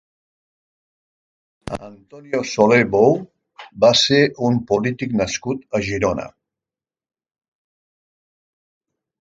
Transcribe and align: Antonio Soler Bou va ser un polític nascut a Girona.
Antonio 1.89 2.39
Soler 2.53 2.87
Bou 2.95 3.13
va 3.85 3.93
ser 4.05 4.21
un 4.49 4.59
polític 4.73 5.15
nascut 5.23 5.79
a 5.81 5.85
Girona. 5.91 6.27